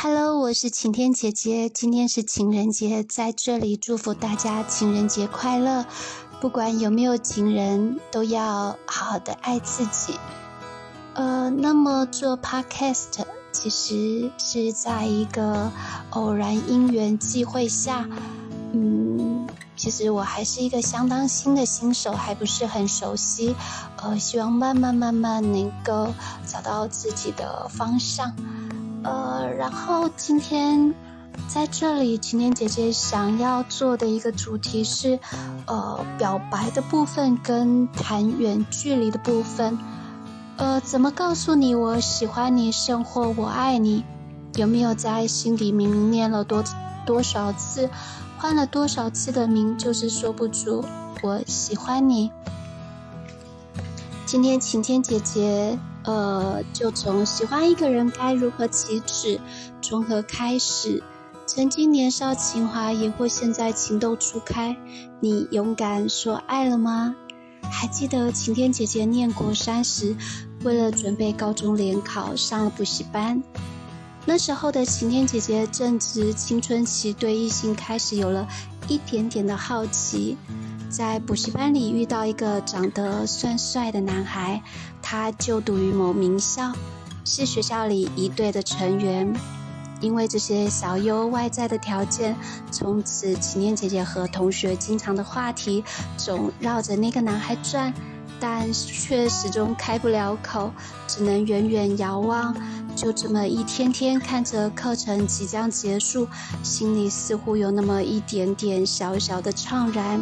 [0.00, 1.68] Hello，我是晴天姐姐。
[1.68, 5.84] 今天是情人节，在这里祝福大家情人节快乐。
[6.40, 10.14] 不管有没有情人，都要好好的爱自己。
[11.14, 15.72] 呃，那么做 Podcast 其实是在一个
[16.10, 18.08] 偶然因缘际会下，
[18.72, 23.56] 嗯，其实我还是一个相当新的新手，还不是很熟悉。
[23.96, 26.14] 呃，希望慢慢慢慢能够
[26.46, 28.32] 找到自己的方向。
[29.08, 30.94] 呃，然后今天
[31.48, 35.18] 在这里，晴天姐姐想要做的一个主题是，
[35.66, 39.78] 呃，表白的部分跟谈远距离的部分。
[40.58, 44.04] 呃，怎么告诉你我喜欢你，胜或我爱你？
[44.56, 46.62] 有没有在心底明明念了多
[47.06, 47.88] 多少次，
[48.38, 50.84] 换了多少次的名，就是说不出
[51.22, 52.30] 我喜欢你？
[54.26, 55.78] 今天晴天姐姐。
[56.08, 59.38] 呃，就从喜欢一个人该如何启齿，
[59.82, 61.02] 从何开始？
[61.44, 64.74] 曾经年少情怀，也或现在情窦初开，
[65.20, 67.14] 你勇敢说爱了吗？
[67.70, 70.16] 还记得晴天姐姐念国三时，
[70.64, 73.42] 为了准备高中联考上了补习班。
[74.24, 78.48] 那时候的晴天姐姐正值青春期，对异性开始有了
[78.88, 80.38] 一点点的好奇。
[80.90, 84.62] 在补习班里遇到一个长得算帅的男孩，
[85.10, 86.70] 他就读于某名校，
[87.24, 89.34] 是学校里一队的成员。
[90.02, 92.36] 因为这些小优外在的条件，
[92.70, 95.82] 从此晴天姐姐和同学经常的话题
[96.18, 97.90] 总绕着那个男孩转，
[98.38, 100.70] 但却始终开不了口，
[101.06, 102.54] 只能远远遥望。
[102.94, 106.28] 就这么一天天看着课程即将结束，
[106.62, 110.20] 心里似乎有那么一点点小小的怅然。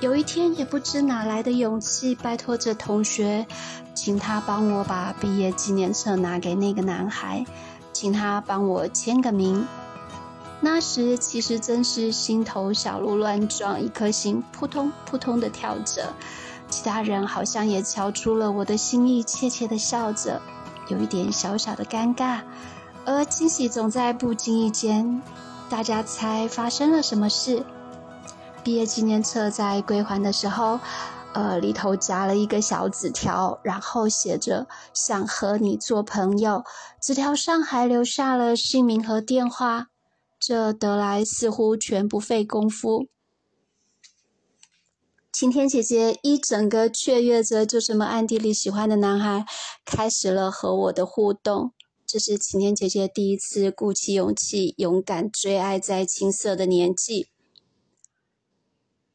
[0.00, 3.44] 有一天，也不知哪来的勇气，拜托着同学，
[3.98, 7.44] 请他帮我把毕业纪念册拿给那个男孩，
[7.92, 9.66] 请他帮我签个名。
[10.60, 16.14] 那时其实真是心头小鹿乱撞，一颗心扑通扑通的跳着。
[16.70, 20.40] 其他人好像也瞧出了我的心意，怯怯的笑着，
[20.86, 22.42] 有一点小小的尴尬。
[23.04, 25.20] 而惊喜总在不经意间，
[25.68, 27.64] 大家猜发生了什么事？
[28.62, 30.78] 毕业纪念册在归还的时候，
[31.34, 36.64] 呃，里头夹了一个小纸条，然后写着“想和你做朋友”。
[37.00, 39.88] 纸条上还留下了姓名和电话，
[40.40, 43.06] 这得来似乎全不费功夫。
[45.30, 49.46] 晴天姐姐一整个雀跃着，就这么暗地里喜欢的男孩，
[49.84, 51.72] 开始了和我的互动。
[52.04, 57.28] 这是晴天姐姐第一次鼓起勇气，勇敢追爱在青涩的年纪。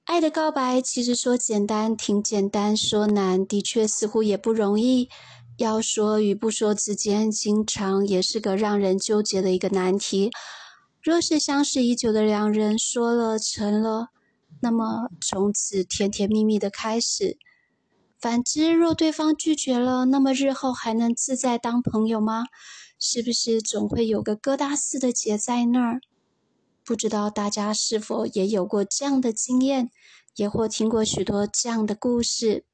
[0.06, 5.10] 爱的告白，其实说简单挺简单，说难的确似乎也不容易。
[5.58, 10.30] 要说与不说之间，经常也是个让人纠结的一个难题。
[11.02, 14.10] 若是相识已久的两人说了成了，
[14.62, 17.38] 那么从此甜甜蜜蜜的开始；
[18.20, 22.44] 反之，若对方拒绝了，那么日后还能自在当朋友吗？
[23.00, 26.02] 是不是总会有个疙瘩似的结在那儿？
[26.86, 29.90] 不知道大家是否也有过这样的经验，
[30.36, 32.66] 也或听过许多这样的故事。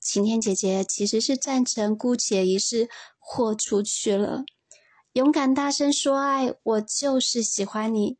[0.00, 2.88] 晴天姐姐其实是赞成姑且一试，
[3.18, 4.44] 豁出去了，
[5.14, 8.18] 勇敢大声说爱，我就是喜欢你，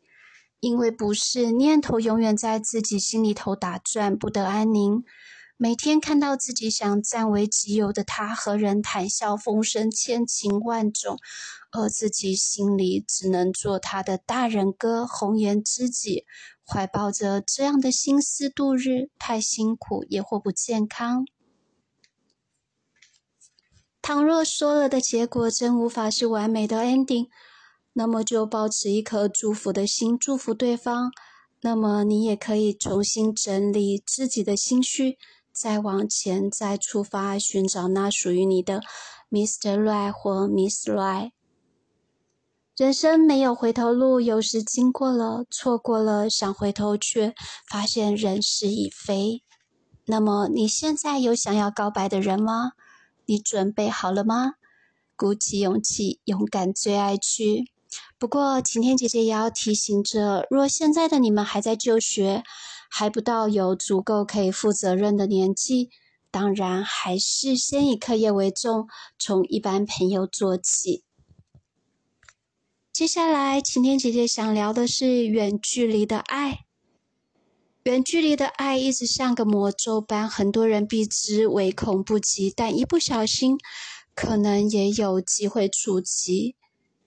[0.61, 5.05] 因为不是念头永远在自己心里头打转，不得安宁。
[5.57, 11.17] 每天看到自己想占为己有的他和人谈笑风生、千情万种，
[11.71, 16.25] 而自己心里只能做他的大人哥、红颜知己，
[16.67, 21.25] 怀抱着这样的心思度日，太辛苦也或不健康。
[24.03, 27.29] 倘若说了的结果真无法是完美的 ending，
[27.93, 31.13] 那么就保持一颗祝福的心，祝福对方。
[31.61, 35.17] 那么你也可以重新整理自己的心绪。
[35.55, 38.83] 再往前，再出发，寻找那属于你的
[39.31, 39.81] Mr.
[39.81, 41.31] Right 或 Miss Right。
[42.77, 47.33] 人生没有回头路，有时经过了，错过了，想回头，却
[47.71, 49.45] 发现人事已非。
[50.07, 52.73] 那么，你现在有想要告白的人吗？
[53.27, 54.55] 你准备好了吗？
[55.15, 57.71] 鼓起勇气，勇敢追爱去。
[58.19, 62.43] 不过，晴天姐姐也要提醒着：若现在的你们还在就学，
[62.97, 65.91] 还不到有足够可以负责任的年纪，
[66.31, 68.87] 当然还是先以课业为重，
[69.19, 71.03] 从一般朋友做起。
[72.93, 76.61] 接下来，晴天姐姐想聊的是远距离的爱。
[77.83, 83.59] 远距离的爱一直像个魔咒般，很多人避之唯恐不及，但一不小心，
[84.15, 86.55] 可能也有机会触及。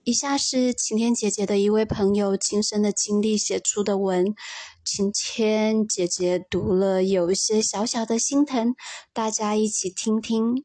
[0.08, 4.34] 以下是晴天姐姐的一位朋友亲身的经历写出的文，
[4.82, 8.74] 晴天姐姐读了有一些小小的心疼，
[9.12, 10.64] 大家一起听听。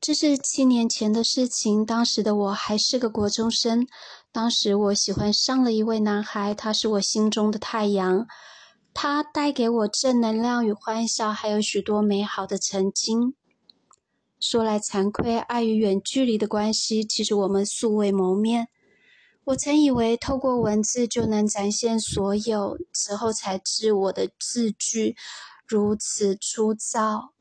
[0.00, 3.84] 这是七年前的事情，当时的我还是个国中生，
[4.30, 8.28] 当时我喜欢上了一位男孩，他是我心中的太阳，
[8.94, 13.34] 他带给我正能量与欢笑，还有许多美好的曾经。
[14.40, 18.68] 说来惭愧，碍于远距离的关系，其实我们素未谋面。
[19.44, 25.16] 我曾以为透过文字就能展现所有，此后才知我的字句
[25.66, 27.32] 如此粗糙，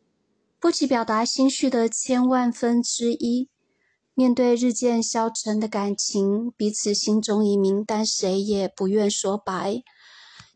[0.59, 3.50] 不及表达心绪的千万分之一。
[4.13, 9.83] 面对日渐消沉的感情，彼此心中已明，但谁也不愿说白。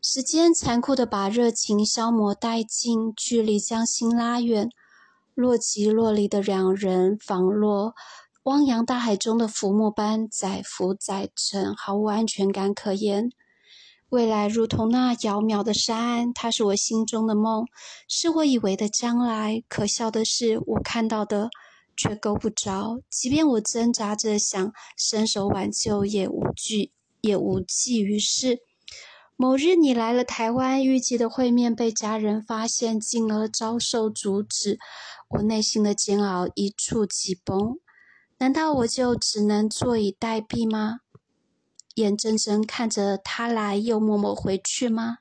[0.00, 4.70] 时间残酷的把热情消磨殆尽，距离将心拉远。
[5.40, 7.94] 若即若离的两人，仿若
[8.42, 13.30] 汪洋大海中的浮木般载浮载沉，毫无安全感可言。
[14.10, 17.64] 未来如同那遥渺的山岸，它是我心中的梦，
[18.06, 19.62] 是我以为的将来。
[19.66, 21.48] 可笑的是，我看到的
[21.96, 23.00] 却够不着。
[23.08, 26.92] 即便我挣扎着想伸手挽救，也无惧，
[27.22, 28.58] 也无济于事。
[29.40, 34.78] 某日你来了台湾，预计的会面被家人发现，进而遭受阻止。
[35.30, 37.78] 我内心的煎熬一触即崩，
[38.36, 40.98] 难道我就只能坐以待毙吗？
[41.94, 45.20] 眼睁睁看着他来又默默回去吗？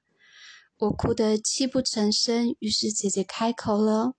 [0.79, 4.15] 我哭得泣不成声，于是姐姐开口了，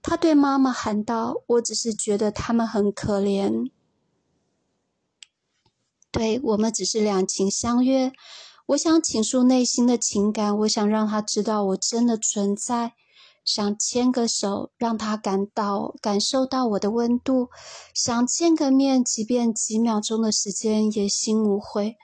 [0.00, 3.68] 她对妈妈喊道：“我只是觉得他们很可怜，
[6.12, 8.12] 对我们只是两情相悦。
[8.66, 12.94] 我想倾诉内心的情感，我想让他知道我真的存在。”
[13.46, 17.46] 想牵个手，让他感到感受到我的温度；
[17.94, 21.94] 想见个面，即便几秒钟的时间，也心无悔。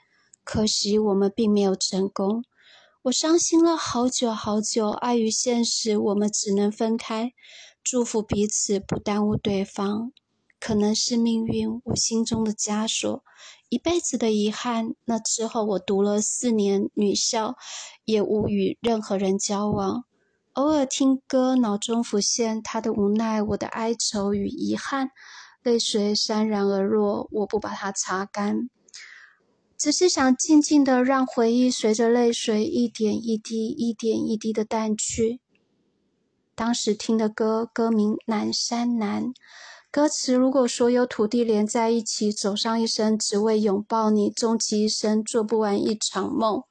[0.45, 2.45] 可惜我们并没有成功，
[3.01, 4.89] 我伤心了好久好久。
[4.91, 7.33] 碍于现实，我们只能分开。
[7.83, 10.13] 祝福彼此，不耽误对方。
[10.65, 13.21] 可能是命运，我心中的枷锁，
[13.67, 14.95] 一辈子的遗憾。
[15.03, 17.57] 那之后，我读了四年女校，
[18.05, 20.05] 也无与任何人交往。
[20.53, 25.09] 偶尔听歌，脑中浮现他的无奈，我的哀愁与遗憾，
[25.63, 27.27] 泪水潸然而落。
[27.33, 28.69] 我不把它擦干，
[29.77, 35.41] 只是想静静的让回忆随着泪水一点一滴、一点一滴的淡去。
[36.55, 39.25] 当时听的歌，歌名《南山南》，
[39.93, 46.63] 歌词如果所有土地连在一起，走上一生只为拥抱你，终其一生做不完一场梦。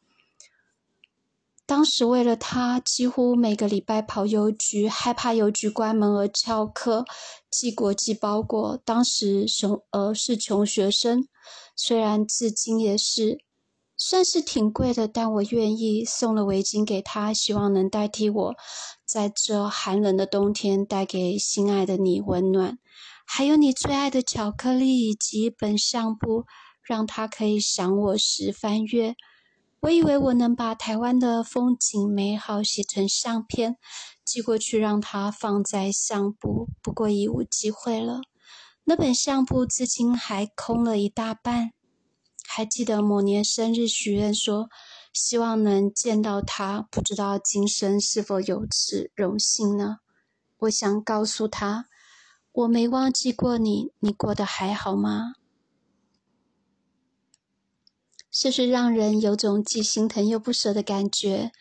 [1.64, 7.04] 当时为了他，几乎每个礼拜跑邮局，害怕邮局关门而翘课
[7.48, 8.76] 寄国际包裹。
[8.84, 11.28] 当时穷，呃，是穷学生，
[11.76, 13.38] 虽然至今也是，
[13.96, 18.54] 算是挺贵的，但我愿意送了围巾给他，希望能代替我，
[19.06, 22.80] 在这寒冷的冬天带给心爱的你温暖。
[23.26, 26.44] 还有你最爱的巧克力以及一本相簿，
[26.82, 29.14] 让他可以想我时翻阅。
[29.80, 33.76] 我以为我能把台湾的风景美好写成相片，
[34.24, 38.20] 寄过去让他放在相簿，不过已无机会了。
[38.84, 41.72] 那本相簿至今还空了一大半。
[42.46, 44.68] 还记得某年生日许愿说，
[45.12, 49.98] 希望能见到他，不知道今生是否有此荣幸呢？
[50.58, 51.86] 我想告诉他，
[52.52, 55.34] 我没忘记过你，你过得还好吗？
[58.30, 61.52] 是不是让人有种既心疼又不舍的感觉？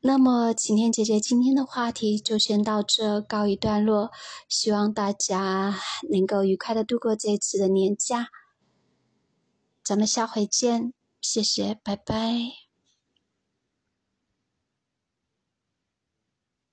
[0.00, 4.10] 那么晴天姐姐今天的话题就先到这告一段落，
[4.48, 5.78] 希望大家
[6.10, 8.28] 能够愉快的度过这次的年假。
[9.84, 12.71] 咱们下回见，谢谢，拜拜。